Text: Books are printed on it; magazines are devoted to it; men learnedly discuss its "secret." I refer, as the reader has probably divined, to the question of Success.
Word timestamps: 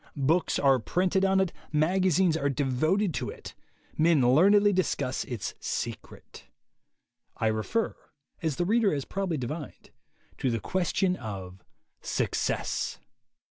Books 0.15 0.57
are 0.57 0.79
printed 0.79 1.23
on 1.23 1.39
it; 1.39 1.53
magazines 1.71 2.35
are 2.35 2.49
devoted 2.49 3.13
to 3.13 3.29
it; 3.29 3.53
men 3.99 4.33
learnedly 4.33 4.73
discuss 4.73 5.23
its 5.25 5.53
"secret." 5.59 6.45
I 7.37 7.45
refer, 7.45 7.95
as 8.41 8.55
the 8.55 8.65
reader 8.65 8.91
has 8.95 9.05
probably 9.05 9.37
divined, 9.37 9.91
to 10.39 10.49
the 10.49 10.59
question 10.59 11.15
of 11.17 11.63
Success. 12.01 12.97